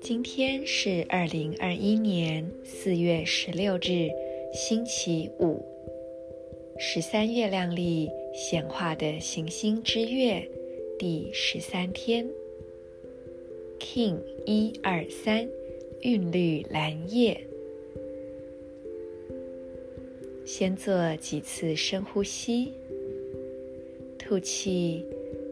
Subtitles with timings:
[0.00, 4.08] 今天是二零二一年四月十六日，
[4.52, 5.62] 星期五，
[6.78, 10.48] 十三月亮历显化的行星之月
[10.98, 12.26] 第十三天
[13.78, 14.16] ，King
[14.46, 15.46] 一二三，
[16.02, 17.38] 韵律蓝夜。
[20.46, 22.70] 先做几次深呼吸，
[24.26, 25.04] 吐气，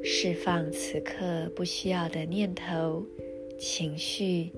[0.02, 3.04] 释放此刻不需要的念头。
[3.58, 4.50] 情绪、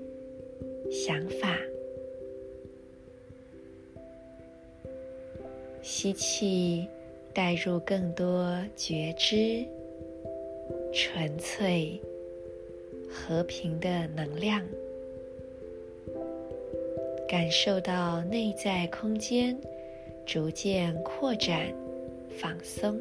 [0.88, 1.58] 想法，
[5.82, 6.86] 吸气，
[7.34, 9.64] 带入更多觉知、
[10.92, 12.00] 纯粹、
[13.10, 14.64] 和平的能量，
[17.28, 19.58] 感受到内在空间
[20.24, 21.74] 逐渐扩展、
[22.38, 22.98] 放松。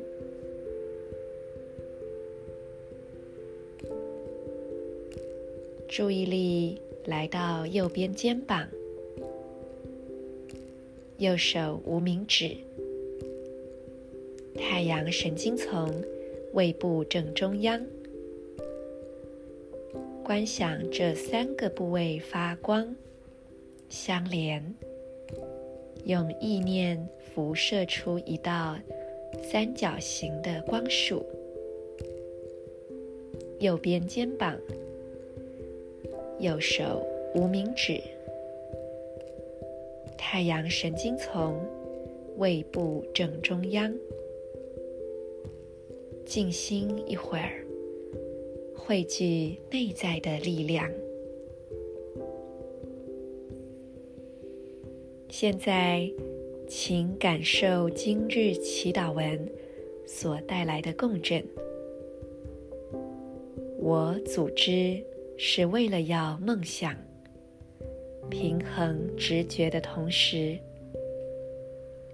[5.95, 8.67] 注意力来到右边肩膀，
[11.19, 12.58] 右手无名指，
[14.55, 16.03] 太阳神经丛
[16.53, 17.80] 胃部正中央，
[20.23, 22.95] 观想这三个部位发光
[23.88, 24.73] 相连，
[26.05, 28.80] 用意念辐射出一道
[29.44, 31.23] 三角形的光束。
[33.59, 34.58] 右边肩膀。
[36.44, 37.02] 右手
[37.33, 38.02] 无名指，
[40.17, 41.58] 太阳神经丛
[42.36, 43.95] 胃部正中央，
[46.25, 47.66] 静心一会儿，
[48.75, 50.86] 汇聚内在的力量。
[55.30, 56.11] 现在，
[56.67, 59.49] 请感受今日祈祷文
[60.05, 61.41] 所带来的共振。
[63.80, 65.02] 我组织。
[65.38, 66.95] 是为了要梦想
[68.30, 70.58] 平衡直觉的同时，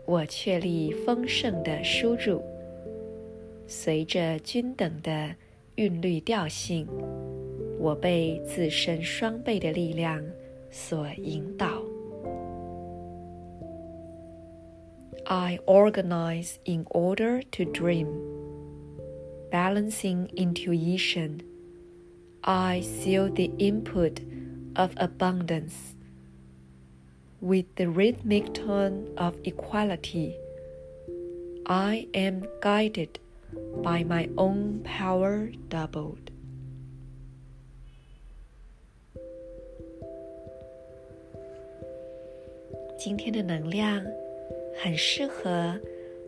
[0.06, 2.42] 我确立丰盛的输入，
[3.68, 5.36] 随着均等的
[5.76, 6.88] 韵律调性，
[7.80, 10.24] 我被自身双倍的力量
[10.72, 11.84] 所引导。
[15.26, 18.08] I organize in order to dream,
[19.52, 21.42] balancing intuition.
[22.43, 24.21] I seal the input
[24.77, 25.95] of abundance
[27.41, 30.37] with the rhythmic tone of equality.
[31.67, 33.19] I am guided
[33.83, 36.31] by my own power doubled.
[42.99, 44.03] 今天的能量
[44.83, 45.79] 很适合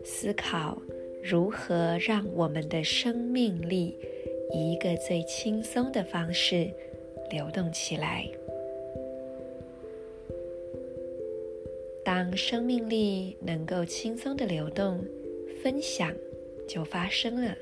[0.04, 0.76] 思考
[1.22, 3.96] 如何让我们的生命力。
[4.53, 6.69] 以一个最轻松的方式
[7.29, 8.27] 流动起来。
[12.03, 15.03] 当生命力能够轻松的流动，
[15.61, 16.13] 分享
[16.67, 17.55] 就发生了。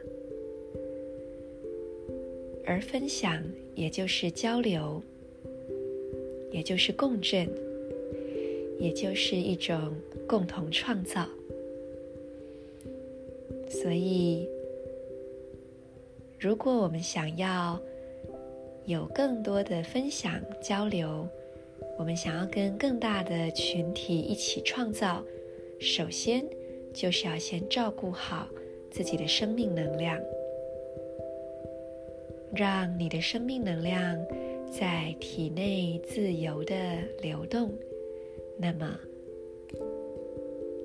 [2.66, 3.44] 而分享
[3.76, 5.02] 也就是交流，
[6.52, 7.48] 也就是共振，
[8.80, 9.94] 也就是一种
[10.28, 11.28] 共同创造。
[13.70, 14.48] 所以。
[16.40, 17.78] 如果我们想要
[18.86, 21.28] 有更多的分享交流，
[21.98, 25.22] 我们想要跟更大的群体一起创造，
[25.82, 26.46] 首先
[26.94, 28.48] 就是要先照顾好
[28.90, 30.18] 自己的生命能量，
[32.56, 34.18] 让你的生命能量
[34.72, 36.76] 在体内自由的
[37.22, 37.70] 流动。
[38.58, 38.98] 那么，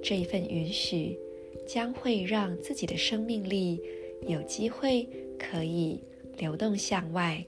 [0.03, 1.17] 这一份允许
[1.65, 3.81] 将会让自己的生命力
[4.27, 5.09] 有机会。
[5.39, 6.01] 可以
[6.39, 7.45] 流动向外，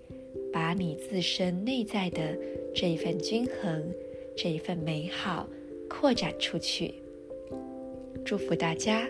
[0.53, 2.37] 把你自身内在的
[2.75, 3.93] 这一份均衡、
[4.37, 5.49] 这一份美好
[5.89, 6.95] 扩展出去。
[8.25, 9.07] 祝福大家，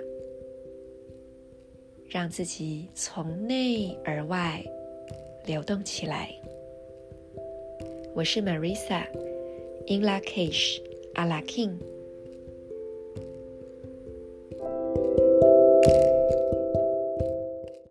[2.08, 4.64] 让自己从内而外
[5.46, 6.30] 流动起来。
[8.14, 10.82] 我是 Marisa，In Lak'ech，
[11.14, 11.76] 阿拉 King。